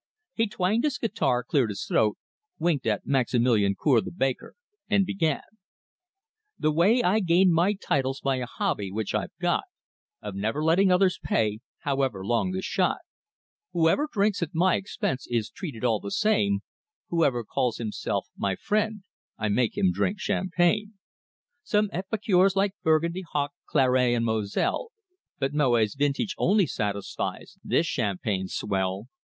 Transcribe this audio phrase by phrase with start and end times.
[0.33, 2.17] He twanged his guitar, cleared his throat,
[2.57, 4.55] winked at Maximilian Cour the baker,
[4.89, 5.43] and began:
[6.57, 9.65] "The way I gained my title's by a hobby which I've got
[10.19, 13.01] Of never letting others pay, however long the shot;
[13.73, 16.61] Whoever drinks at my expense is treated all the same;
[17.09, 19.03] Whoever calls himself my friend,
[19.37, 20.95] I make him drink champagne.
[21.61, 24.87] Some epicures like Burgundy, Hock, Claret, and Moselle,
[25.37, 29.05] But Moet's vintage only satisfies this champagne swell.